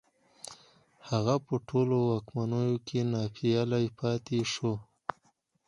هغه 1.09 1.35
په 1.45 1.55
ټولو 1.67 1.95
واکمنيو 2.11 2.75
کې 2.87 2.99
ناپېيلی 3.13 3.85
پاتې 3.99 4.39
شو 4.53 4.73